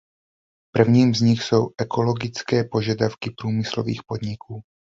[0.71, 4.61] Prvním z nich jsou ekologické požadavky průmyslových podniků.